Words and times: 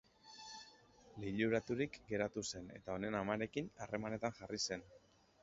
Liluraturik 1.23 1.99
geratu 2.13 2.45
zen 2.47 2.73
eta 2.79 2.97
honen 2.97 3.19
amarekin 3.21 3.71
harremanetan 3.87 4.37
jarri 4.41 4.63
zen. 4.71 4.87